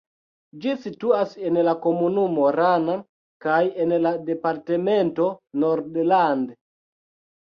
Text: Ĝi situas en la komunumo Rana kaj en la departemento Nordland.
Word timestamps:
Ĝi 0.61 0.71
situas 0.85 1.33
en 1.49 1.59
la 1.67 1.75
komunumo 1.83 2.47
Rana 2.57 2.95
kaj 3.47 3.59
en 3.85 3.95
la 4.07 4.15
departemento 4.31 5.29
Nordland. 5.65 6.57